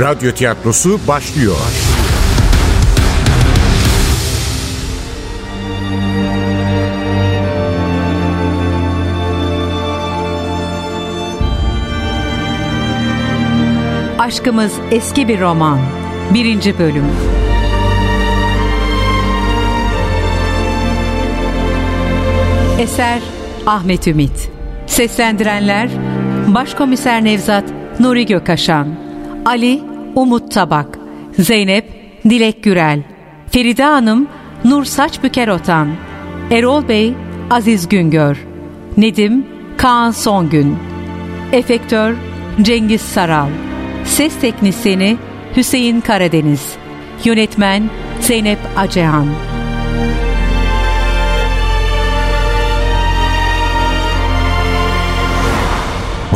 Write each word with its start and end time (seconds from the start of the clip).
Radyo 0.00 0.32
tiyatrosu 0.32 1.00
başlıyor. 1.08 1.56
Aşkımız 14.18 14.72
eski 14.90 15.28
bir 15.28 15.40
roman. 15.40 15.78
Birinci 16.34 16.78
bölüm. 16.78 17.04
Eser 22.78 23.20
Ahmet 23.66 24.06
Ümit. 24.06 24.50
Seslendirenler 24.86 25.90
Başkomiser 26.54 27.24
Nevzat 27.24 27.64
Nuri 28.00 28.26
Gökaşan, 28.26 29.07
Ali 29.44 29.82
Umut 30.14 30.52
Tabak, 30.52 30.98
Zeynep 31.38 31.84
Dilek 32.24 32.62
Gürel, 32.62 33.02
Feride 33.50 33.84
Hanım 33.84 34.28
Nur 34.64 34.84
Saçbüker 34.84 35.48
Otan, 35.48 35.88
Erol 36.50 36.88
Bey 36.88 37.14
Aziz 37.50 37.88
Güngör, 37.88 38.36
Nedim 38.96 39.46
Kaan 39.76 40.10
Songün, 40.10 40.76
Efektör 41.52 42.14
Cengiz 42.62 43.00
Saral, 43.00 43.48
Ses 44.04 44.40
Teknisini 44.40 45.16
Hüseyin 45.56 46.00
Karadeniz, 46.00 46.76
Yönetmen 47.24 47.90
Zeynep 48.20 48.58
Acehan. 48.76 49.26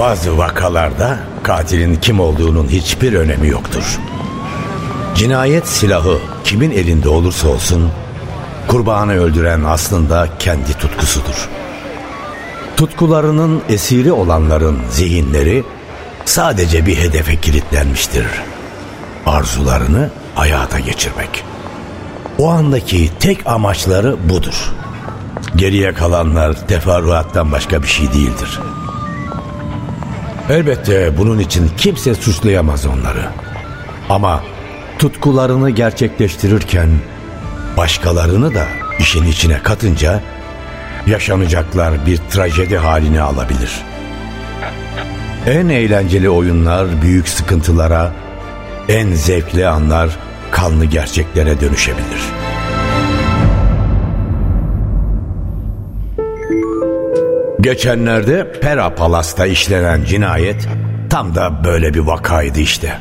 Bazı 0.02 0.38
vakalarda 0.38 1.18
katilin 1.42 1.96
kim 1.96 2.20
olduğunun 2.20 2.68
hiçbir 2.68 3.12
önemi 3.12 3.48
yoktur. 3.48 3.98
Cinayet 5.14 5.68
silahı 5.68 6.18
kimin 6.44 6.70
elinde 6.70 7.08
olursa 7.08 7.48
olsun 7.48 7.90
kurbanı 8.68 9.12
öldüren 9.12 9.64
aslında 9.64 10.28
kendi 10.38 10.72
tutkusudur. 10.72 11.48
Tutkularının 12.76 13.62
esiri 13.68 14.12
olanların 14.12 14.78
zihinleri 14.90 15.64
sadece 16.24 16.86
bir 16.86 16.96
hedefe 16.96 17.36
kilitlenmiştir. 17.36 18.26
Arzularını 19.26 20.10
hayata 20.34 20.80
geçirmek. 20.80 21.44
O 22.38 22.50
andaki 22.50 23.10
tek 23.20 23.46
amaçları 23.46 24.28
budur. 24.28 24.72
Geriye 25.56 25.94
kalanlar 25.94 26.66
teferruattan 26.68 27.52
başka 27.52 27.82
bir 27.82 27.88
şey 27.88 28.12
değildir. 28.12 28.60
Elbette 30.52 31.18
bunun 31.18 31.38
için 31.38 31.70
kimse 31.76 32.14
suçlayamaz 32.14 32.86
onları. 32.86 33.28
Ama 34.08 34.42
tutkularını 34.98 35.70
gerçekleştirirken 35.70 36.88
başkalarını 37.76 38.54
da 38.54 38.64
işin 38.98 39.26
içine 39.26 39.62
katınca 39.62 40.20
yaşanacaklar 41.06 42.06
bir 42.06 42.16
trajedi 42.16 42.76
halini 42.76 43.20
alabilir. 43.20 43.82
En 45.46 45.68
eğlenceli 45.68 46.30
oyunlar 46.30 47.02
büyük 47.02 47.28
sıkıntılara, 47.28 48.12
en 48.88 49.12
zevkli 49.12 49.66
anlar 49.66 50.18
kanlı 50.50 50.84
gerçeklere 50.84 51.60
dönüşebilir. 51.60 52.41
Geçenlerde 57.62 58.52
Pera 58.60 58.94
Palas'ta 58.94 59.46
işlenen 59.46 60.04
cinayet 60.04 60.68
tam 61.10 61.34
da 61.34 61.64
böyle 61.64 61.94
bir 61.94 61.98
vakaydı 61.98 62.60
işte. 62.60 62.98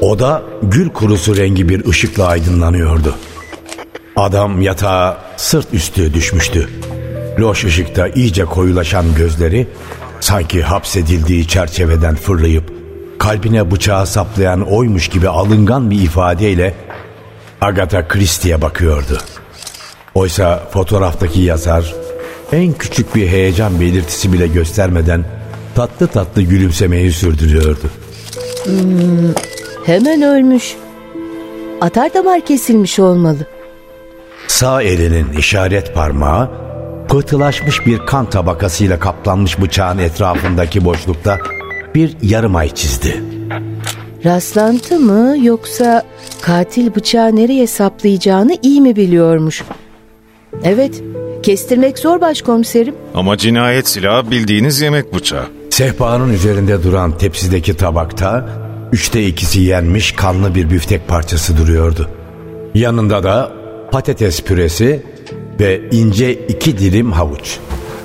Oda 0.00 0.42
gül 0.62 0.88
kurusu 0.88 1.36
rengi 1.36 1.68
bir 1.68 1.88
ışıkla 1.88 2.26
aydınlanıyordu. 2.26 3.14
Adam 4.16 4.62
yatağa 4.62 5.18
sırt 5.36 5.74
üstü 5.74 6.14
düşmüştü. 6.14 6.68
Loş 7.38 7.64
ışıkta 7.64 8.08
iyice 8.08 8.44
koyulaşan 8.44 9.14
gözleri 9.14 9.66
sanki 10.20 10.62
hapsedildiği 10.62 11.48
çerçeveden 11.48 12.14
fırlayıp 12.14 12.72
kalbine 13.18 13.70
bıçağı 13.70 14.06
saplayan 14.06 14.72
oymuş 14.72 15.08
gibi 15.08 15.28
alıngan 15.28 15.90
bir 15.90 16.02
ifadeyle 16.02 16.74
Agatha 17.60 18.08
Christie'ye 18.08 18.62
bakıyordu. 18.62 19.18
Oysa 20.14 20.68
fotoğraftaki 20.72 21.40
yazar 21.40 21.94
en 22.52 22.72
küçük 22.72 23.14
bir 23.14 23.28
heyecan 23.28 23.80
belirtisi 23.80 24.32
bile 24.32 24.46
göstermeden 24.46 25.24
tatlı 25.74 26.06
tatlı 26.06 26.42
gülümsemeyi 26.42 27.12
sürdürüyordu. 27.12 27.90
Hmm, 28.64 29.34
hemen 29.86 30.22
ölmüş. 30.22 30.76
Atar 31.80 32.14
damar 32.14 32.40
kesilmiş 32.40 32.98
olmalı. 32.98 33.46
Sağ 34.46 34.82
elinin 34.82 35.32
işaret 35.32 35.94
parmağı 35.94 36.50
pıhtılaşmış 37.08 37.86
bir 37.86 37.98
kan 37.98 38.30
tabakasıyla 38.30 38.98
kaplanmış 38.98 39.60
bıçağın 39.60 39.98
etrafındaki 39.98 40.84
boşlukta 40.84 41.38
bir 41.94 42.16
yarım 42.22 42.56
ay 42.56 42.74
çizdi. 42.74 43.22
Rastlantı 44.24 45.00
mı 45.00 45.36
yoksa 45.42 46.02
katil 46.40 46.94
bıçağı 46.94 47.36
nereye 47.36 47.66
saplayacağını 47.66 48.56
iyi 48.62 48.80
mi 48.80 48.96
biliyormuş? 48.96 49.64
Evet, 50.64 51.02
kestirmek 51.42 51.98
zor 51.98 52.20
başkomiserim. 52.20 52.94
Ama 53.14 53.36
cinayet 53.36 53.88
silahı 53.88 54.30
bildiğiniz 54.30 54.80
yemek 54.80 55.14
bıçağı. 55.14 55.44
Sehpanın 55.70 56.32
üzerinde 56.32 56.82
duran 56.82 57.18
tepsideki 57.18 57.76
tabakta 57.76 58.48
üçte 58.92 59.26
ikisi 59.26 59.60
yenmiş 59.60 60.12
kanlı 60.12 60.54
bir 60.54 60.70
büftek 60.70 61.08
parçası 61.08 61.56
duruyordu. 61.56 62.08
Yanında 62.74 63.22
da 63.22 63.52
patates 63.92 64.42
püresi 64.42 65.02
ve 65.60 65.80
ince 65.90 66.32
iki 66.32 66.78
dilim 66.78 67.12
havuç. 67.12 67.58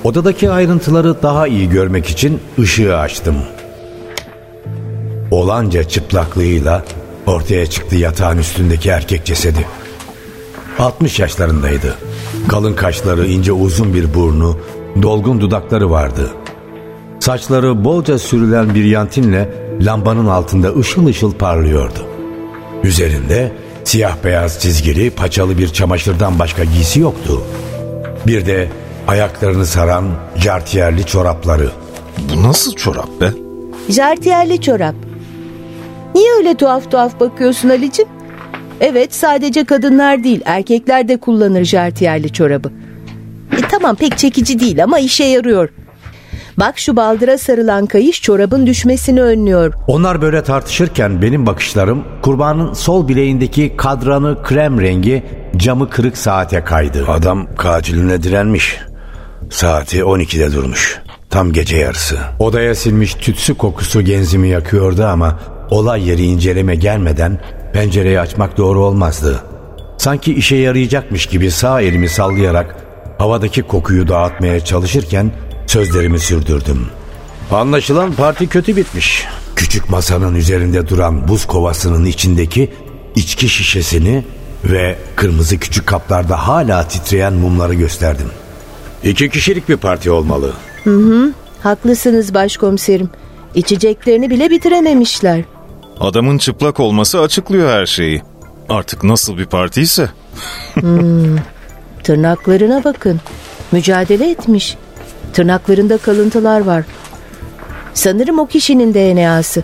Odadaki 0.04 0.50
ayrıntıları 0.50 1.22
daha 1.22 1.46
iyi 1.46 1.68
görmek 1.68 2.06
için 2.06 2.40
ışığı 2.58 2.96
açtım. 2.96 3.36
Olanca 5.30 5.84
çıplaklığıyla 5.84 6.84
ortaya 7.26 7.66
çıktı 7.66 7.96
yatağın 7.96 8.38
üstündeki 8.38 8.88
erkek 8.88 9.24
cesedi. 9.24 9.66
60 10.78 11.18
yaşlarındaydı. 11.18 11.94
Kalın 12.48 12.74
kaşları, 12.74 13.26
ince 13.26 13.52
uzun 13.52 13.94
bir 13.94 14.14
burnu, 14.14 14.56
dolgun 15.02 15.40
dudakları 15.40 15.90
vardı. 15.90 16.30
Saçları 17.20 17.84
bolca 17.84 18.18
sürülen 18.18 18.74
bir 18.74 18.84
yantinle 18.84 19.48
lambanın 19.80 20.26
altında 20.26 20.74
ışıl 20.74 21.06
ışıl 21.06 21.32
parlıyordu. 21.32 22.06
Üzerinde 22.82 23.52
siyah 23.84 24.16
beyaz 24.24 24.60
çizgili 24.60 25.10
paçalı 25.10 25.58
bir 25.58 25.68
çamaşırdan 25.68 26.38
başka 26.38 26.64
giysi 26.64 27.00
yoktu. 27.00 27.42
Bir 28.26 28.46
de 28.46 28.68
ayaklarını 29.08 29.66
saran 29.66 30.04
jartiyerli 30.36 31.06
çorapları. 31.06 31.70
Bu 32.18 32.42
nasıl 32.42 32.72
çorap 32.72 33.08
be? 33.20 33.32
Jartiyerli 33.88 34.60
çorap. 34.60 34.94
Niye 36.14 36.32
öyle 36.38 36.54
tuhaf 36.54 36.90
tuhaf 36.90 37.20
bakıyorsun 37.20 37.68
Ali'cim? 37.68 38.06
Evet 38.80 39.14
sadece 39.14 39.64
kadınlar 39.64 40.24
değil 40.24 40.40
erkekler 40.44 41.08
de 41.08 41.16
kullanır 41.16 41.64
jartiyerli 41.64 42.32
çorabı. 42.32 42.68
E, 43.52 43.60
tamam 43.70 43.96
pek 43.96 44.18
çekici 44.18 44.60
değil 44.60 44.84
ama 44.84 44.98
işe 44.98 45.24
yarıyor. 45.24 45.68
Bak 46.56 46.78
şu 46.78 46.96
baldıra 46.96 47.38
sarılan 47.38 47.86
kayış 47.86 48.22
çorabın 48.22 48.66
düşmesini 48.66 49.22
önlüyor. 49.22 49.74
Onlar 49.86 50.22
böyle 50.22 50.42
tartışırken 50.42 51.22
benim 51.22 51.46
bakışlarım 51.46 52.04
kurbanın 52.22 52.72
sol 52.72 53.08
bileğindeki 53.08 53.76
kadranı 53.76 54.42
krem 54.42 54.80
rengi 54.80 55.22
camı 55.56 55.90
kırık 55.90 56.18
saate 56.18 56.64
kaydı. 56.64 57.04
Adam 57.08 57.46
katiline 57.56 58.22
direnmiş. 58.22 58.78
Saati 59.50 59.98
12'de 59.98 60.52
durmuş. 60.52 61.00
Tam 61.30 61.52
gece 61.52 61.76
yarısı. 61.76 62.18
Odaya 62.38 62.74
silmiş 62.74 63.14
tütsü 63.14 63.54
kokusu 63.54 64.02
genzimi 64.02 64.48
yakıyordu 64.48 65.04
ama 65.04 65.38
olay 65.70 66.08
yeri 66.08 66.22
inceleme 66.24 66.74
gelmeden 66.74 67.38
pencereyi 67.74 68.20
açmak 68.20 68.56
doğru 68.56 68.84
olmazdı. 68.84 69.42
Sanki 69.98 70.34
işe 70.34 70.56
yarayacakmış 70.56 71.26
gibi 71.26 71.50
sağ 71.50 71.80
elimi 71.80 72.08
sallayarak 72.08 72.76
havadaki 73.18 73.62
kokuyu 73.62 74.08
dağıtmaya 74.08 74.64
çalışırken 74.64 75.32
sözlerimi 75.66 76.18
sürdürdüm. 76.18 76.86
Anlaşılan 77.50 78.12
parti 78.12 78.46
kötü 78.46 78.76
bitmiş. 78.76 79.24
Küçük 79.56 79.90
masanın 79.90 80.34
üzerinde 80.34 80.88
duran 80.88 81.28
buz 81.28 81.46
kovasının 81.46 82.04
içindeki 82.04 82.72
içki 83.14 83.48
şişesini 83.48 84.24
ve 84.64 84.96
kırmızı 85.16 85.58
küçük 85.58 85.86
kaplarda 85.86 86.48
hala 86.48 86.88
titreyen 86.88 87.32
mumları 87.32 87.74
gösterdim. 87.74 88.28
İki 89.04 89.30
kişilik 89.30 89.68
bir 89.68 89.76
parti 89.76 90.10
olmalı. 90.10 90.52
Hı 90.84 90.96
hı, 90.96 91.32
haklısınız 91.62 92.34
başkomiserim. 92.34 93.10
İçeceklerini 93.54 94.30
bile 94.30 94.50
bitirememişler. 94.50 95.44
Adamın 96.00 96.38
çıplak 96.38 96.80
olması 96.80 97.20
açıklıyor 97.20 97.70
her 97.70 97.86
şeyi. 97.86 98.22
Artık 98.68 99.04
nasıl 99.04 99.38
bir 99.38 99.46
partiyse. 99.46 100.10
hmm, 100.74 101.36
tırnaklarına 102.02 102.84
bakın. 102.84 103.20
Mücadele 103.72 104.30
etmiş. 104.30 104.76
Tırnaklarında 105.32 105.98
kalıntılar 105.98 106.60
var. 106.60 106.84
Sanırım 107.94 108.38
o 108.38 108.46
kişinin 108.46 108.94
DNA'sı. 108.94 109.62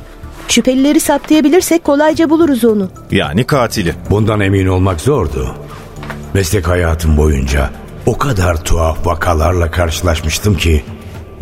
Şüphelileri 0.48 1.00
saptayabilirsek 1.00 1.84
kolayca 1.84 2.30
buluruz 2.30 2.64
onu. 2.64 2.90
Yani 3.10 3.44
katili. 3.44 3.94
Bundan 4.10 4.40
emin 4.40 4.66
olmak 4.66 5.00
zordu. 5.00 5.54
Meslek 6.34 6.68
hayatım 6.68 7.16
boyunca 7.16 7.70
o 8.06 8.18
kadar 8.18 8.64
tuhaf 8.64 9.06
vakalarla 9.06 9.70
karşılaşmıştım 9.70 10.56
ki 10.56 10.84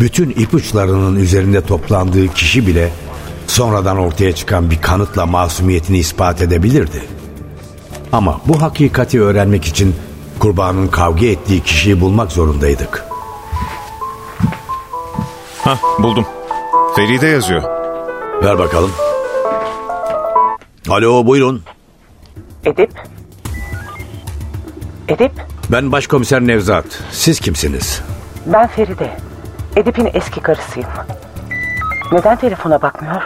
bütün 0.00 0.30
ipuçlarının 0.30 1.16
üzerinde 1.16 1.60
toplandığı 1.60 2.28
kişi 2.28 2.66
bile 2.66 2.90
sonradan 3.48 3.98
ortaya 3.98 4.34
çıkan 4.34 4.70
bir 4.70 4.80
kanıtla 4.82 5.26
masumiyetini 5.26 5.98
ispat 5.98 6.42
edebilirdi. 6.42 7.02
Ama 8.12 8.40
bu 8.46 8.62
hakikati 8.62 9.22
öğrenmek 9.22 9.64
için 9.64 9.96
kurbanın 10.38 10.88
kavga 10.88 11.26
ettiği 11.26 11.62
kişiyi 11.62 12.00
bulmak 12.00 12.32
zorundaydık. 12.32 13.04
Hah 15.64 15.78
buldum. 15.98 16.26
Feride 16.96 17.26
yazıyor. 17.26 17.62
Ver 18.42 18.58
bakalım. 18.58 18.90
Alo 20.88 21.26
buyurun. 21.26 21.62
Edip? 22.64 22.92
Edip? 25.08 25.32
Ben 25.72 25.92
başkomiser 25.92 26.40
Nevzat. 26.40 26.84
Siz 27.12 27.40
kimsiniz? 27.40 28.02
Ben 28.46 28.66
Feride. 28.66 29.16
Edip'in 29.76 30.10
eski 30.14 30.40
karısıyım. 30.40 30.88
Neden 32.12 32.36
telefona 32.36 32.82
bakmıyor? 32.82 33.22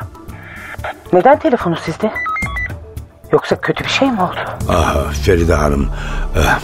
Neden 1.13 1.39
telefonu 1.39 1.77
sizde? 1.77 2.13
Yoksa 3.33 3.57
kötü 3.61 3.85
bir 3.85 3.89
şey 3.89 4.11
mi 4.11 4.23
oldu? 4.23 4.41
Ah 4.69 5.13
Feride 5.13 5.55
Hanım. 5.55 5.89
eh, 6.37 6.59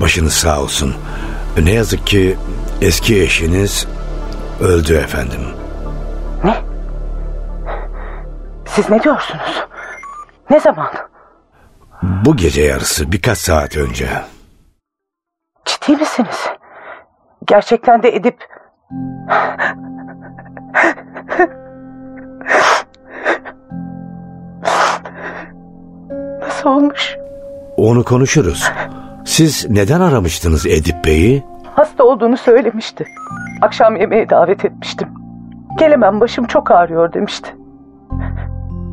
Başınız 0.00 0.32
sağ 0.32 0.60
olsun. 0.60 0.94
Ne 1.62 1.72
yazık 1.72 2.06
ki 2.06 2.38
eski 2.80 3.22
eşiniz 3.22 3.88
öldü 4.60 4.94
efendim. 4.94 5.40
Ne? 6.44 6.56
Siz 8.66 8.90
ne 8.90 9.02
diyorsunuz? 9.02 9.64
Ne 10.50 10.60
zaman? 10.60 10.90
Bu 12.02 12.36
gece 12.36 12.62
yarısı 12.62 13.12
birkaç 13.12 13.38
saat 13.38 13.76
önce. 13.76 14.08
Ciddi 15.64 15.92
misiniz? 15.96 16.46
Gerçekten 17.46 18.02
de 18.02 18.16
Edip... 18.16 18.38
Nasıl 26.64 26.76
olmuş? 26.76 27.16
Onu 27.76 28.04
konuşuruz. 28.04 28.70
Siz 29.24 29.70
neden 29.70 30.00
aramıştınız 30.00 30.66
Edip 30.66 31.04
Bey'i? 31.04 31.44
Hasta 31.74 32.04
olduğunu 32.04 32.36
söylemişti. 32.36 33.04
Akşam 33.62 33.96
yemeğe 33.96 34.30
davet 34.30 34.64
etmiştim. 34.64 35.08
Gelemem 35.78 36.20
başım 36.20 36.46
çok 36.46 36.70
ağrıyor 36.70 37.12
demişti. 37.12 37.56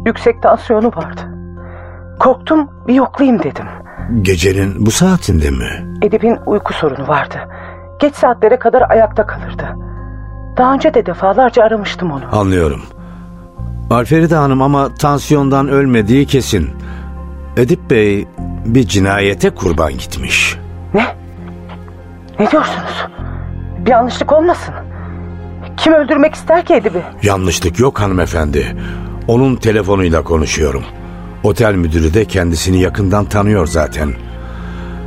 Yüksek 0.05 0.41
tansiyonu 0.41 0.87
vardı. 0.87 1.21
Korktum 2.19 2.69
bir 2.87 2.93
yoklayayım 2.93 3.43
dedim. 3.43 3.65
Gecenin 4.21 4.85
bu 4.85 4.91
saatinde 4.91 5.49
mi? 5.51 5.97
Edip'in 6.01 6.37
uyku 6.45 6.73
sorunu 6.73 7.07
vardı. 7.07 7.35
Geç 7.99 8.15
saatlere 8.15 8.59
kadar 8.59 8.89
ayakta 8.89 9.25
kalırdı. 9.27 9.67
Daha 10.57 10.73
önce 10.73 10.93
de 10.93 11.05
defalarca 11.05 11.63
aramıştım 11.63 12.11
onu. 12.11 12.23
Anlıyorum. 12.31 12.81
Alferide 13.91 14.35
Hanım 14.35 14.61
ama 14.61 14.93
tansiyondan 14.95 15.67
ölmediği 15.67 16.25
kesin. 16.25 16.69
Edip 17.59 17.89
Bey 17.89 18.27
bir 18.65 18.87
cinayete 18.87 19.49
kurban 19.49 19.93
gitmiş. 19.93 20.57
Ne? 20.93 21.05
Ne 22.39 22.51
diyorsunuz? 22.51 23.07
Bir 23.77 23.91
yanlışlık 23.91 24.33
olmasın. 24.33 24.73
Kim 25.77 25.93
öldürmek 25.93 26.35
ister 26.35 26.65
ki 26.65 26.73
Edip'i? 26.73 27.03
Yanlışlık 27.23 27.79
yok 27.79 27.99
hanımefendi. 27.99 28.75
Onun 29.27 29.55
telefonuyla 29.55 30.23
konuşuyorum. 30.23 30.83
Otel 31.43 31.75
müdürü 31.75 32.13
de 32.13 32.25
kendisini 32.25 32.81
yakından 32.81 33.25
tanıyor 33.25 33.67
zaten. 33.67 34.13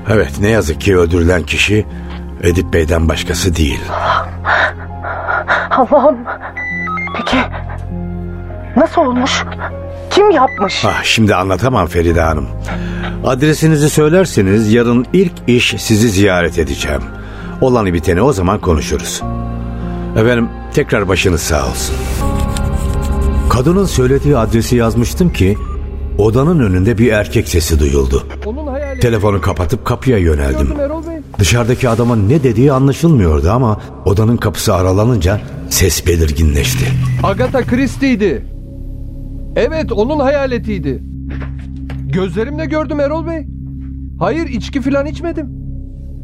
Evet 0.08 0.32
ne 0.40 0.48
yazık 0.48 0.80
ki 0.80 0.96
öldürülen 0.96 1.42
kişi 1.42 1.86
Edip 2.42 2.72
Bey'den 2.72 3.08
başkası 3.08 3.56
değil. 3.56 3.80
Allah'ım. 5.70 6.16
Peki 7.16 7.36
nasıl 8.76 9.02
olmuş? 9.02 9.44
Kim 10.14 10.30
yapmış? 10.30 10.84
Ah, 10.84 11.02
şimdi 11.04 11.34
anlatamam 11.34 11.86
Feride 11.86 12.20
Hanım. 12.20 12.46
Adresinizi 13.24 13.90
söylerseniz 13.90 14.72
yarın 14.72 15.06
ilk 15.12 15.32
iş 15.46 15.74
sizi 15.78 16.08
ziyaret 16.08 16.58
edeceğim. 16.58 17.02
Olanı 17.60 17.94
biteni 17.94 18.22
o 18.22 18.32
zaman 18.32 18.60
konuşuruz. 18.60 19.22
Efendim 20.16 20.48
tekrar 20.74 21.08
başınız 21.08 21.40
sağ 21.40 21.66
olsun. 21.68 21.96
Kadının 23.50 23.84
söylediği 23.84 24.36
adresi 24.36 24.76
yazmıştım 24.76 25.32
ki 25.32 25.58
odanın 26.18 26.58
önünde 26.60 26.98
bir 26.98 27.12
erkek 27.12 27.48
sesi 27.48 27.80
duyuldu. 27.80 28.26
Telefonu 29.00 29.40
kapatıp 29.40 29.84
kapıya 29.84 30.18
yöneldim. 30.18 30.68
Dışarıdaki 31.38 31.88
adamın 31.88 32.28
ne 32.28 32.42
dediği 32.42 32.72
anlaşılmıyordu 32.72 33.50
ama 33.50 33.80
odanın 34.04 34.36
kapısı 34.36 34.74
aralanınca 34.74 35.40
ses 35.70 36.06
belirginleşti. 36.06 36.84
Agatha 37.22 37.62
Christie'ydi. 37.62 38.51
Evet 39.56 39.92
onun 39.92 40.20
hayaletiydi. 40.20 41.02
Gözlerimle 42.06 42.64
gördüm 42.66 43.00
Erol 43.00 43.26
Bey. 43.26 43.46
Hayır 44.18 44.48
içki 44.48 44.80
falan 44.80 45.06
içmedim. 45.06 45.46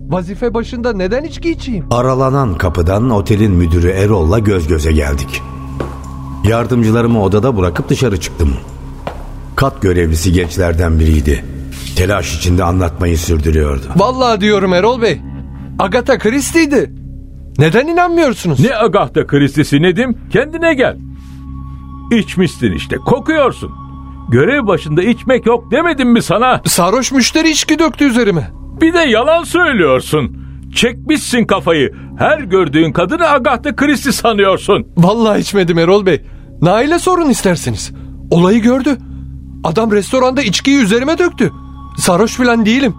Vazife 0.08 0.54
başında 0.54 0.92
neden 0.92 1.24
içki 1.24 1.50
içeyim? 1.50 1.84
Aralanan 1.90 2.54
kapıdan 2.54 3.10
otelin 3.10 3.52
müdürü 3.52 3.88
Erol'la 3.90 4.38
göz 4.38 4.68
göze 4.68 4.92
geldik. 4.92 5.42
Yardımcılarımı 6.48 7.22
odada 7.22 7.56
bırakıp 7.56 7.88
dışarı 7.88 8.20
çıktım. 8.20 8.52
Kat 9.56 9.82
görevlisi 9.82 10.32
gençlerden 10.32 11.00
biriydi. 11.00 11.44
Telaş 11.96 12.36
içinde 12.36 12.64
anlatmayı 12.64 13.18
sürdürüyordu. 13.18 13.84
Vallahi 13.96 14.40
diyorum 14.40 14.72
Erol 14.72 15.02
Bey. 15.02 15.20
Agatha 15.78 16.18
Christie'ydi. 16.18 16.92
Neden 17.58 17.86
inanmıyorsunuz? 17.86 18.60
Ne 18.60 18.76
Agatha 18.76 19.26
Christie'si 19.26 19.82
Nedim? 19.82 20.18
Kendine 20.30 20.74
gel. 20.74 20.96
İçmişsin 22.10 22.72
işte 22.72 22.96
kokuyorsun. 22.96 23.72
Görev 24.28 24.66
başında 24.66 25.02
içmek 25.02 25.46
yok 25.46 25.70
demedim 25.70 26.08
mi 26.12 26.22
sana? 26.22 26.60
Sarhoş 26.66 27.12
müşteri 27.12 27.50
içki 27.50 27.78
döktü 27.78 28.04
üzerime. 28.04 28.50
Bir 28.80 28.92
de 28.94 28.98
yalan 28.98 29.44
söylüyorsun. 29.44 30.36
Çekmişsin 30.74 31.44
kafayı. 31.44 31.94
Her 32.18 32.38
gördüğün 32.38 32.92
kadını 32.92 33.28
Agatha 33.28 33.76
Christie 33.76 34.12
sanıyorsun. 34.12 34.86
Vallahi 34.96 35.40
içmedim 35.40 35.78
Erol 35.78 36.06
Bey. 36.06 36.22
Nail'e 36.62 36.98
sorun 36.98 37.30
isterseniz. 37.30 37.92
Olayı 38.30 38.62
gördü. 38.62 38.96
Adam 39.64 39.92
restoranda 39.92 40.42
içkiyi 40.42 40.78
üzerime 40.78 41.18
döktü. 41.18 41.52
Sarhoş 41.98 42.36
falan 42.36 42.66
değilim. 42.66 42.94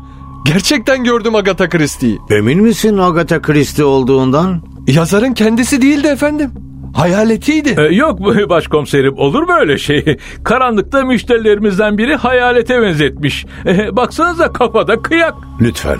Gerçekten 0.45 1.03
gördüm 1.03 1.35
Agatha 1.35 1.69
Christie'yi. 1.69 2.19
Emin 2.29 2.61
misin 2.63 2.97
Agatha 2.97 3.41
Christie 3.41 3.83
olduğundan? 3.83 4.61
Yazarın 4.87 5.33
kendisi 5.33 5.81
değildi 5.81 6.07
efendim. 6.07 6.51
Hayaletiydi. 6.93 7.75
Ee, 7.77 7.95
yok 7.95 8.19
başkomiserim 8.49 9.17
olur 9.17 9.43
mu 9.43 9.53
öyle 9.59 9.77
şey? 9.77 10.17
Karanlıkta 10.43 11.05
müşterilerimizden 11.05 11.97
biri 11.97 12.15
hayalete 12.15 12.81
benzetmiş. 12.81 13.45
Ee, 13.65 13.95
baksanıza 13.95 14.53
kafada 14.53 15.01
kıyak. 15.01 15.35
Lütfen. 15.61 15.97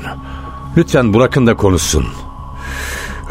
Lütfen 0.78 1.14
bırakın 1.14 1.48
da 1.48 1.56
konuşsun. 1.56 2.06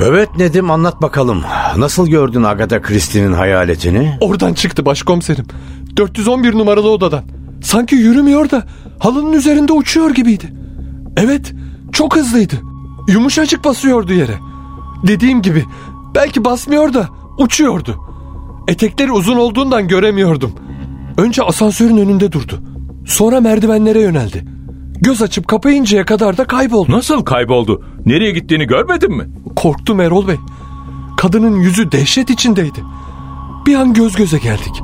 Evet 0.07 0.29
Nedim 0.39 0.71
anlat 0.71 1.03
bakalım. 1.03 1.43
Nasıl 1.77 2.09
gördün 2.09 2.43
Agatha 2.43 2.83
Christie'nin 2.83 3.33
hayaletini? 3.33 4.17
Oradan 4.21 4.55
çıktı 4.55 4.87
başkomiserim. 4.87 5.45
411 5.97 6.53
numaralı 6.55 6.91
odadan. 6.91 7.23
Sanki 7.63 7.95
yürümüyor 7.95 8.51
da 8.51 8.63
halının 8.99 9.33
üzerinde 9.33 9.73
uçuyor 9.73 10.11
gibiydi. 10.11 10.53
Evet 11.17 11.53
çok 11.93 12.17
hızlıydı. 12.17 12.55
Yumuşacık 13.09 13.65
basıyordu 13.65 14.13
yere. 14.13 14.35
Dediğim 15.07 15.43
gibi 15.43 15.65
belki 16.15 16.45
basmıyor 16.45 16.95
da 16.95 17.09
uçuyordu. 17.39 18.01
Etekleri 18.69 19.13
uzun 19.13 19.37
olduğundan 19.37 19.89
göremiyordum. 19.89 20.53
Önce 21.17 21.43
asansörün 21.43 21.97
önünde 21.97 22.33
durdu. 22.33 22.61
Sonra 23.07 23.41
merdivenlere 23.41 24.01
yöneldi. 24.01 24.45
Göz 25.01 25.23
açıp 25.23 25.49
kapayıncaya 25.49 26.05
kadar 26.05 26.37
da 26.37 26.45
kayboldu. 26.45 26.93
Nasıl 26.93 27.25
kayboldu? 27.25 27.85
Nereye 28.07 28.31
gittiğini 28.31 28.67
görmedin 28.67 29.17
mi? 29.17 29.29
Korktum 29.57 30.01
Erol 30.01 30.29
Bey. 30.29 30.37
Kadının 31.17 31.57
yüzü 31.61 31.93
dehşet 31.93 32.31
içindeydi. 32.31 32.85
Bir 33.67 33.75
an 33.75 33.95
göz 33.95 34.17
göze 34.17 34.39
geldik. 34.39 34.83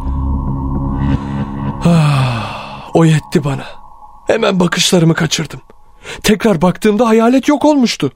Ah, 1.84 2.90
o 2.94 3.04
yetti 3.04 3.44
bana. 3.44 3.64
Hemen 4.26 4.61
bakışlarımı 4.61 5.14
kaçırdım. 5.14 5.61
Tekrar 6.23 6.62
baktığımda 6.62 7.08
hayalet 7.08 7.49
yok 7.49 7.64
olmuştu. 7.64 8.12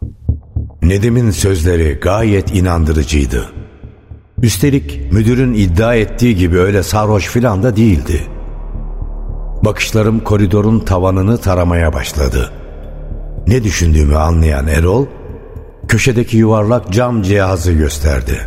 Nedim'in 0.83 1.30
sözleri 1.30 1.92
gayet 2.02 2.54
inandırıcıydı. 2.54 3.52
Üstelik 4.42 5.12
müdürün 5.12 5.54
iddia 5.54 5.95
ettiği 5.95 6.37
gibi 6.37 6.59
öyle 6.59 6.83
sarhoş 6.83 7.26
filan 7.28 7.62
da 7.62 7.76
değildi. 7.76 8.23
Bakışlarım 9.64 10.21
koridorun 10.21 10.80
tavanını 10.80 11.38
taramaya 11.38 11.92
başladı. 11.92 12.50
Ne 13.47 13.64
düşündüğümü 13.64 14.16
anlayan 14.16 14.66
Erol, 14.66 15.07
köşedeki 15.88 16.37
yuvarlak 16.37 16.92
cam 16.92 17.23
cihazı 17.23 17.73
gösterdi. 17.73 18.40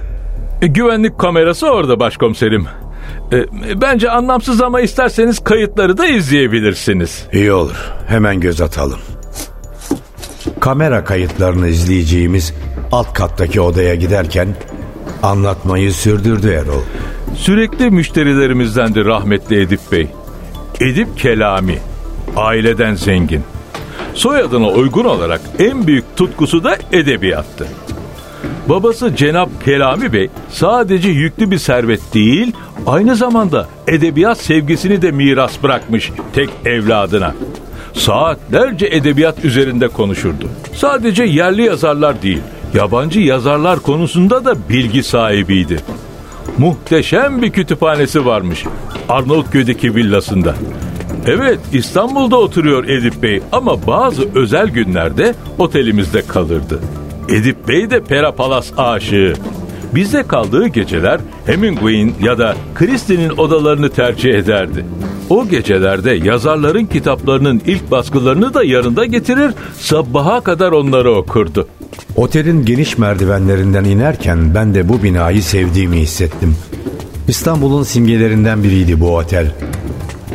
E, 0.62 0.68
güvenlik 0.68 1.20
kamerası 1.20 1.68
orada 1.68 2.00
başkomiserim. 2.00 2.68
E, 3.32 3.46
bence 3.82 4.12
anlamsız 4.12 4.62
ama 4.62 4.82
isterseniz 4.82 5.40
kayıtları 5.40 5.98
da 5.98 6.08
izleyebilirsiniz. 6.08 7.26
İyi 7.34 7.52
olur. 7.54 7.92
Hemen 8.08 8.40
göz 8.40 8.62
atalım. 8.62 9.00
Kamera 10.60 11.04
kayıtlarını 11.04 11.68
izleyeceğimiz 11.68 12.54
alt 12.92 13.14
kattaki 13.14 13.62
odaya 13.62 13.96
giderken 13.96 14.48
anlatmayı 15.24 15.94
sürdürdü 15.94 16.50
Erol. 16.52 16.82
Sürekli 17.36 17.90
müşterilerimizdendi 17.92 19.06
rahmetli 19.06 19.62
Edip 19.62 19.80
Bey. 19.92 20.08
Edip 20.82 21.18
Kelami. 21.18 21.78
Aileden 22.36 22.96
zengin. 22.96 23.44
Soyadına 24.14 24.68
uygun 24.68 25.06
olarak 25.06 25.42
en 25.60 25.88
büyük 25.88 26.16
tutkusu 26.16 26.64
da 26.64 26.78
edebiyattı. 26.92 27.68
Babası 28.70 29.16
Cenap 29.16 29.66
Kelami 29.66 30.14
Bey 30.14 30.30
sadece 30.50 31.10
yüklü 31.10 31.52
bir 31.52 31.58
servet 31.58 32.14
değil, 32.14 32.54
aynı 32.88 33.16
zamanda 33.16 33.68
edebiyat 33.88 34.38
sevgisini 34.38 35.02
de 35.02 35.12
miras 35.12 35.64
bırakmış 35.64 36.12
tek 36.34 36.50
evladına. 36.66 37.36
Saatlerce 37.94 38.88
edebiyat 38.88 39.46
üzerinde 39.46 39.88
konuşurdu. 39.88 40.50
Sadece 40.76 41.24
yerli 41.24 41.62
yazarlar 41.62 42.22
değil, 42.22 42.42
yabancı 42.74 43.20
yazarlar 43.20 43.80
konusunda 43.80 44.46
da 44.46 44.56
bilgi 44.70 45.04
sahibiydi. 45.04 45.80
Muhteşem 46.58 47.42
bir 47.42 47.52
kütüphanesi 47.52 48.26
varmış 48.26 48.66
Arnavutköy'deki 49.10 49.96
villasında. 49.96 50.56
Evet 51.26 51.60
İstanbul'da 51.74 52.38
oturuyor 52.38 52.84
Edip 52.84 53.24
Bey 53.24 53.42
ama 53.52 53.88
bazı 53.88 54.24
özel 54.36 54.70
günlerde 54.70 55.36
otelimizde 55.58 56.22
kalırdı. 56.22 56.80
Edip 57.30 57.68
Bey 57.68 57.90
de 57.90 58.04
Pera 58.04 58.32
Palas 58.32 58.72
aşığı. 58.78 59.34
Bizde 59.96 60.28
kaldığı 60.28 60.68
geceler 60.68 61.20
Hemingway'in 61.46 62.16
ya 62.22 62.38
da 62.38 62.56
Christie'nin 62.76 63.30
odalarını 63.30 63.90
tercih 63.90 64.34
ederdi. 64.34 64.86
O 65.30 65.48
gecelerde 65.48 66.12
yazarların 66.12 66.86
kitaplarının 66.86 67.62
ilk 67.66 67.92
baskılarını 67.92 68.54
da 68.54 68.64
yanında 68.64 69.06
getirir, 69.06 69.52
sabaha 69.80 70.42
kadar 70.42 70.72
onları 70.72 71.12
okurdu. 71.12 71.68
Otelin 72.16 72.66
geniş 72.66 72.98
merdivenlerinden 72.98 73.84
inerken 73.84 74.56
ben 74.56 74.74
de 74.74 74.90
bu 74.90 75.04
binayı 75.04 75.44
sevdiğimi 75.44 75.98
hissettim. 75.98 76.56
İstanbul'un 77.28 77.84
simgelerinden 77.84 78.64
biriydi 78.64 79.00
bu 79.00 79.16
otel. 79.16 79.52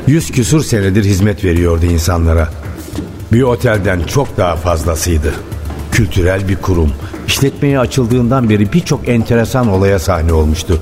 Yüz 0.07 0.31
küsur 0.31 0.63
senedir 0.63 1.05
hizmet 1.05 1.45
veriyordu 1.45 1.87
insanlara. 1.87 2.49
Bir 3.33 3.43
otelden 3.43 4.01
çok 4.03 4.37
daha 4.37 4.57
fazlasıydı. 4.57 5.35
Kültürel 5.93 6.49
bir 6.49 6.57
kurum. 6.57 6.93
İşletmeye 7.27 7.79
açıldığından 7.79 8.49
beri 8.49 8.73
birçok 8.73 9.09
enteresan 9.09 9.69
olaya 9.69 9.99
sahne 9.99 10.33
olmuştu. 10.33 10.81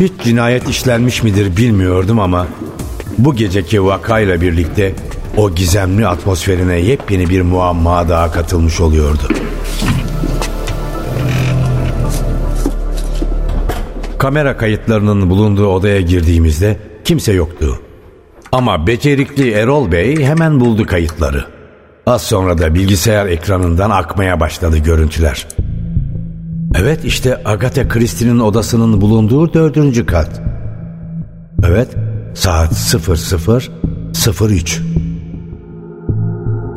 Hiç 0.00 0.12
cinayet 0.24 0.68
işlenmiş 0.68 1.22
midir 1.22 1.56
bilmiyordum 1.56 2.20
ama 2.20 2.46
bu 3.18 3.34
geceki 3.34 3.84
vakayla 3.84 4.40
birlikte 4.40 4.94
o 5.36 5.50
gizemli 5.50 6.06
atmosferine 6.06 6.80
yepyeni 6.80 7.30
bir 7.30 7.42
muamma 7.42 8.08
daha 8.08 8.32
katılmış 8.32 8.80
oluyordu. 8.80 9.28
Kamera 14.18 14.56
kayıtlarının 14.56 15.30
bulunduğu 15.30 15.66
odaya 15.66 16.00
girdiğimizde 16.00 16.76
kimse 17.04 17.32
yoktu. 17.32 17.80
Ama 18.52 18.86
becerikli 18.86 19.50
Erol 19.50 19.92
Bey 19.92 20.24
hemen 20.24 20.60
buldu 20.60 20.86
kayıtları. 20.86 21.44
Az 22.06 22.22
sonra 22.22 22.58
da 22.58 22.74
bilgisayar 22.74 23.26
ekranından 23.26 23.90
akmaya 23.90 24.40
başladı 24.40 24.78
görüntüler. 24.78 25.46
Evet 26.74 27.04
işte 27.04 27.42
Agatha 27.44 27.88
Christie'nin 27.88 28.38
odasının 28.38 29.00
bulunduğu 29.00 29.54
dördüncü 29.54 30.06
kat. 30.06 30.42
Evet 31.64 31.88
saat 32.34 32.72
00.03. 32.72 35.09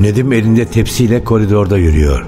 Nedim 0.04 0.32
elinde 0.32 0.64
tepsiyle 0.64 1.24
koridorda 1.24 1.78
yürüyor. 1.78 2.26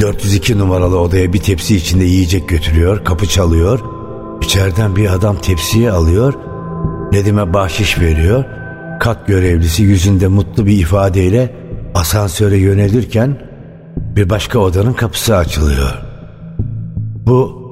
402 0.00 0.58
numaralı 0.58 1.00
odaya 1.00 1.32
bir 1.32 1.38
tepsi 1.38 1.76
içinde 1.76 2.04
yiyecek 2.04 2.48
götürüyor, 2.48 3.04
kapı 3.04 3.26
çalıyor. 3.26 3.80
İçeriden 4.42 4.96
bir 4.96 5.12
adam 5.12 5.36
tepsiyi 5.36 5.90
alıyor, 5.90 6.34
Nedim'e 7.12 7.54
bahşiş 7.54 7.98
veriyor. 7.98 8.44
Kat 9.00 9.26
görevlisi 9.26 9.82
yüzünde 9.82 10.28
mutlu 10.28 10.66
bir 10.66 10.78
ifadeyle 10.78 11.54
asansöre 11.94 12.56
yönelirken 12.56 13.38
bir 13.96 14.30
başka 14.30 14.58
odanın 14.58 14.92
kapısı 14.92 15.36
açılıyor. 15.36 15.94
Bu 17.26 17.70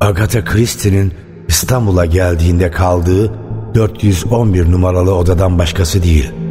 Agatha 0.00 0.44
Christie'nin 0.44 1.12
İstanbul'a 1.48 2.04
geldiğinde 2.04 2.70
kaldığı 2.70 3.32
411 3.74 4.72
numaralı 4.72 5.14
odadan 5.14 5.58
başkası 5.58 6.02
değil. 6.02 6.43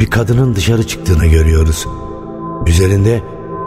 Bir 0.00 0.10
kadının 0.10 0.54
dışarı 0.54 0.86
çıktığını 0.86 1.26
görüyoruz. 1.26 1.86
Üzerinde 2.66 3.22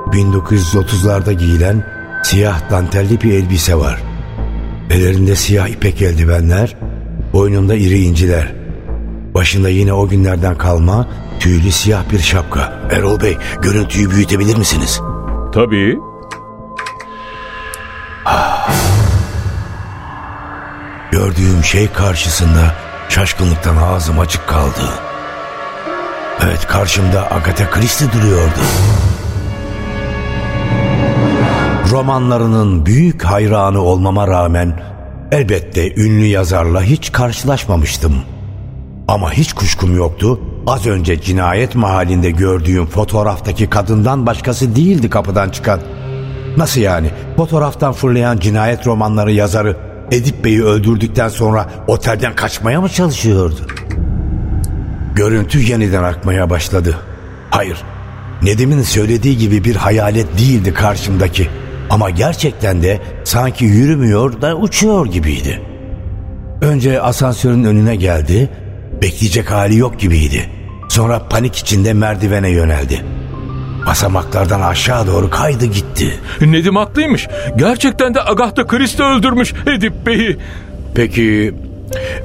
1930'larda 0.08 1.34
giyilen 1.34 1.86
siyah 2.24 2.72
dantelli 2.72 3.22
bir 3.22 3.34
elbise 3.34 3.76
var. 3.76 4.00
Ellerinde 4.90 5.36
siyah 5.36 5.68
ipek 5.68 6.02
eldivenler, 6.02 6.76
boynunda 7.34 7.76
iri 7.76 8.00
inciler. 8.00 8.54
Başında 9.34 9.70
yine 9.70 9.94
o 9.94 10.08
günlerden 10.08 10.58
kalma 10.58 11.08
tüylü 11.40 11.72
siyah 11.72 12.12
bir 12.12 12.20
şapka. 12.20 12.90
Erol 12.92 13.22
Bey 13.22 13.38
görüntüyü 13.62 14.12
büyütebilir 14.12 14.58
misiniz? 14.58 15.02
Tabii. 15.54 16.00
Gördüğüm 21.12 21.64
şey 21.64 21.88
karşısında 21.88 22.76
şaşkınlıktan 23.10 23.78
ağzım 23.78 24.20
açık 24.20 24.48
kaldı. 24.48 25.13
Evet 26.42 26.68
karşımda 26.68 27.32
Agatha 27.32 27.70
Christie 27.70 28.08
duruyordu. 28.14 28.60
Romanlarının 31.92 32.86
büyük 32.86 33.24
hayranı 33.24 33.82
olmama 33.82 34.28
rağmen 34.28 34.82
elbette 35.32 35.96
ünlü 35.96 36.26
yazarla 36.26 36.84
hiç 36.84 37.12
karşılaşmamıştım. 37.12 38.16
Ama 39.08 39.34
hiç 39.34 39.54
kuşkum 39.54 39.96
yoktu. 39.98 40.40
Az 40.68 40.88
önce 40.88 41.22
cinayet 41.22 41.76
mahallinde 41.76 42.32
gördüğüm 42.32 42.86
fotoğraftaki 42.86 43.70
kadından 43.70 44.26
başkası 44.26 44.76
değildi 44.76 45.10
kapıdan 45.10 45.50
çıkan. 45.50 45.80
Nasıl 46.58 46.82
yani? 46.82 47.10
Fotoğraftan 47.38 47.94
fırlayan 47.94 48.38
cinayet 48.38 48.88
romanları 48.88 49.32
yazarı 49.32 49.78
Edip 50.12 50.46
Bey'i 50.46 50.64
öldürdükten 50.64 51.30
sonra 51.30 51.70
otelden 51.88 52.36
kaçmaya 52.36 52.82
mı 52.82 52.90
çalışıyordu? 52.90 53.68
Görüntü 55.16 55.60
yeniden 55.60 56.04
akmaya 56.04 56.50
başladı. 56.50 56.98
Hayır, 57.50 57.84
Nedim'in 58.42 58.82
söylediği 58.82 59.38
gibi 59.38 59.64
bir 59.64 59.76
hayalet 59.76 60.38
değildi 60.38 60.74
karşımdaki. 60.74 61.50
Ama 61.90 62.10
gerçekten 62.10 62.84
de 62.84 63.02
sanki 63.24 63.66
yürümüyor 63.66 64.42
da 64.42 64.56
uçuyor 64.56 65.06
gibiydi. 65.06 65.62
Önce 66.62 67.02
asansörün 67.02 67.64
önüne 67.64 67.96
geldi, 67.96 68.50
bekleyecek 69.02 69.52
hali 69.52 69.78
yok 69.78 70.00
gibiydi. 70.00 70.50
Sonra 70.90 71.28
panik 71.28 71.56
içinde 71.56 71.94
merdivene 71.94 72.50
yöneldi. 72.50 73.06
Basamaklardan 73.88 74.62
aşağı 74.62 75.08
doğru 75.08 75.30
kaydı 75.30 75.66
gitti. 75.66 76.20
Nedim 76.42 76.76
haklıymış. 76.76 77.28
Gerçekten 77.58 78.14
de 78.14 78.22
Agatha 78.22 78.68
Christie 78.68 79.06
öldürmüş 79.06 79.54
Edip 79.78 80.06
Bey'i. 80.06 80.38
Peki 80.96 81.54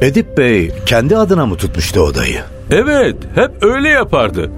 Edip 0.00 0.38
Bey 0.38 0.72
kendi 0.86 1.16
adına 1.16 1.46
mı 1.46 1.56
tutmuştu 1.56 2.00
odayı? 2.00 2.40
Evet, 2.70 3.16
hep 3.34 3.50
öyle 3.62 3.88
yapardı. 3.88 4.50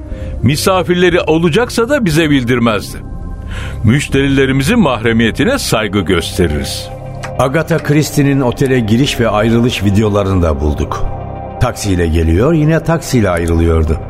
Misafirleri 0.42 1.20
olacaksa 1.20 1.88
da 1.88 2.04
bize 2.04 2.30
bildirmezdi. 2.30 2.98
Müşterilerimizin 3.84 4.78
mahremiyetine 4.78 5.58
saygı 5.58 6.00
gösteririz. 6.00 6.88
Agatha 7.38 7.78
Christie'nin 7.78 8.40
otele 8.40 8.80
giriş 8.80 9.20
ve 9.20 9.28
ayrılış 9.28 9.84
videolarını 9.84 10.42
da 10.42 10.60
bulduk. 10.60 11.04
Taksiyle 11.60 12.06
geliyor 12.06 12.52
yine 12.52 12.80
taksiyle 12.80 13.30
ayrılıyordu. 13.30 14.00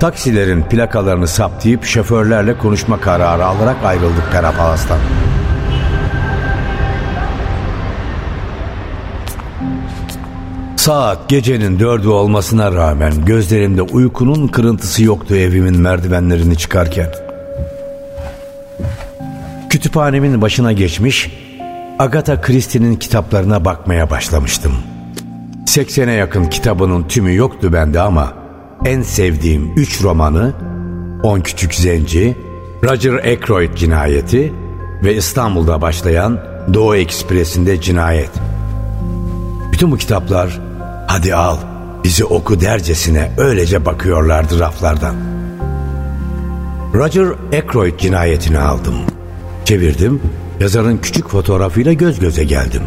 Taksilerin 0.00 0.62
plakalarını 0.62 1.26
saptayıp 1.26 1.84
şoförlerle 1.84 2.58
konuşma 2.58 3.00
kararı 3.00 3.44
alarak 3.44 3.76
ayrıldık 3.84 4.32
Perapalas'tan. 4.32 4.98
Saat 10.88 11.28
gecenin 11.28 11.78
dördü 11.78 12.08
olmasına 12.08 12.72
rağmen 12.72 13.24
gözlerimde 13.24 13.82
uykunun 13.82 14.48
kırıntısı 14.48 15.04
yoktu 15.04 15.34
evimin 15.34 15.80
merdivenlerini 15.80 16.56
çıkarken. 16.56 17.10
Kütüphanemin 19.70 20.42
başına 20.42 20.72
geçmiş, 20.72 21.30
Agatha 21.98 22.40
Christie'nin 22.40 22.96
kitaplarına 22.96 23.64
bakmaya 23.64 24.10
başlamıştım. 24.10 24.72
80'e 25.66 26.12
yakın 26.12 26.44
kitabının 26.44 27.02
tümü 27.02 27.36
yoktu 27.36 27.72
bende 27.72 28.00
ama 28.00 28.32
en 28.84 29.02
sevdiğim 29.02 29.72
3 29.76 30.02
romanı 30.02 30.52
On 31.22 31.40
Küçük 31.40 31.74
Zenci, 31.74 32.36
Roger 32.84 33.14
Ackroyd 33.14 33.74
cinayeti 33.74 34.52
ve 35.04 35.14
İstanbul'da 35.14 35.82
başlayan 35.82 36.40
Doğu 36.74 36.96
Ekspresi'nde 36.96 37.80
cinayet. 37.80 38.30
Bütün 39.72 39.90
bu 39.90 39.96
kitaplar 39.96 40.67
hadi 41.08 41.34
al 41.34 41.56
bizi 42.04 42.24
oku 42.24 42.60
dercesine 42.60 43.30
öylece 43.38 43.84
bakıyorlardı 43.86 44.58
raflardan. 44.58 45.14
Roger 46.94 47.26
Ackroyd 47.58 47.98
cinayetini 47.98 48.58
aldım. 48.58 48.94
Çevirdim, 49.64 50.20
yazarın 50.60 50.98
küçük 50.98 51.28
fotoğrafıyla 51.28 51.92
göz 51.92 52.20
göze 52.20 52.44
geldim. 52.44 52.82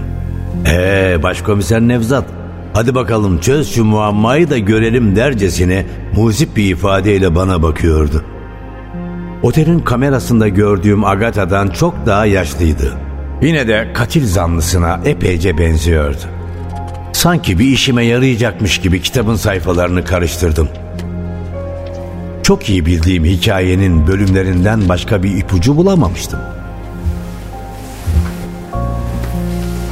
Ee 0.68 1.20
başkomiser 1.24 1.82
Nevzat, 1.82 2.26
hadi 2.74 2.96
bakalım 2.96 3.40
çöz 3.40 3.76
şu 3.76 3.86
muammayı 3.86 4.50
da 4.50 4.58
görelim 4.58 5.16
dercesine 5.16 5.86
muzip 6.16 6.56
bir 6.56 6.72
ifadeyle 6.72 7.36
bana 7.36 7.64
bakıyordu. 7.64 8.24
Otelin 9.44 9.80
kamerasında 9.80 10.48
gördüğüm 10.48 11.04
Agatha'dan 11.06 11.68
çok 11.68 12.06
daha 12.06 12.26
yaşlıydı. 12.26 12.94
Yine 13.42 13.68
de 13.68 13.88
katil 13.94 14.28
zanlısına 14.28 15.00
epeyce 15.06 15.58
benziyordu. 15.58 16.41
Sanki 17.22 17.60
bir 17.60 17.66
işime 17.66 18.06
yarayacakmış 18.06 18.78
gibi 18.78 19.02
kitabın 19.02 19.36
sayfalarını 19.36 20.06
karıştırdım. 20.06 20.70
Çok 22.44 22.70
iyi 22.70 22.86
bildiğim 22.86 23.26
hikayenin 23.26 24.08
bölümlerinden 24.08 24.90
başka 24.90 25.24
bir 25.24 25.38
ipucu 25.38 25.78
bulamamıştım. 25.78 26.40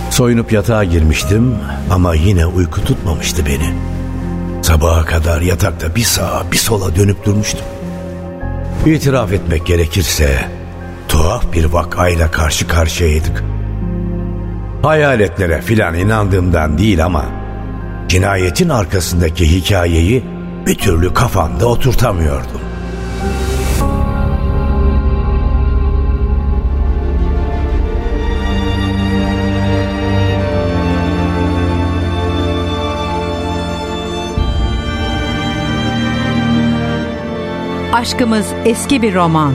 Soyunup 0.10 0.52
yatağa 0.52 0.84
girmiştim 0.84 1.56
ama 1.92 2.16
yine 2.16 2.46
uyku 2.46 2.84
tutmamıştı 2.84 3.46
beni. 3.46 3.74
Sabaha 4.62 5.06
kadar 5.06 5.42
yatakta 5.42 5.96
bir 5.96 6.04
sağa 6.04 6.44
bir 6.52 6.58
sola 6.58 6.96
dönüp 6.96 7.26
durmuştum. 7.26 7.66
İtiraf 8.86 9.34
etmek 9.34 9.66
gerekirse 9.66 10.48
tuhaf 11.08 11.54
bir 11.54 11.66
vakayla 11.66 12.32
karşı 12.32 12.68
karşıyaydık. 12.68 13.44
Hayaletlere 14.84 15.62
filan 15.62 15.96
inandığımdan 15.96 16.78
değil 16.78 17.06
ama 17.06 17.26
cinayetin 18.08 18.70
arkasındaki 18.70 19.52
hikayeyi 19.52 20.24
bir 20.68 20.76
türlü 20.76 21.14
kafamda 21.14 21.66
oturtamıyordum. 21.68 22.62
Aşkımız 37.94 38.48
eski 38.66 39.02
bir 39.02 39.16
roman. 39.16 39.54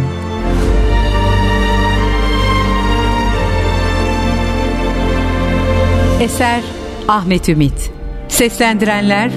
Eser 6.21 6.61
Ahmet 7.09 7.49
Ümit. 7.49 7.91
Seslendirenler 8.29 9.31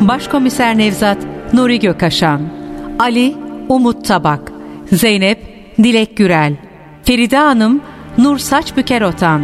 Başkomiser 0.00 0.78
Nevzat 0.78 1.18
Nuri 1.52 1.80
Gökaşan 1.80 2.40
Ali 2.98 3.34
Umut 3.68 4.04
Tabak 4.06 4.52
Zeynep 4.92 5.38
Dilek 5.78 6.16
Gürel 6.16 6.56
Feride 7.02 7.36
Hanım 7.36 7.80
Nur 8.18 8.38
Saçbüker 8.38 9.02
Otan 9.02 9.42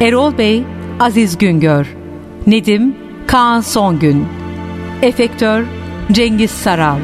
Erol 0.00 0.38
Bey 0.38 0.64
Aziz 1.00 1.38
Güngör 1.38 1.86
Nedim 2.46 2.96
Kaan 3.26 3.60
Songün 3.60 4.26
Efektör 5.02 5.64
Cengiz 6.12 6.50
Saral 6.50 6.98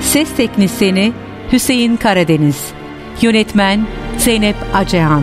Ses 0.00 0.36
Teknisini 0.36 1.12
Hüseyin 1.52 1.96
Karadeniz 1.96 2.70
Yönetmen 3.22 3.86
Zeynep 4.18 4.56
Acehan 4.74 5.22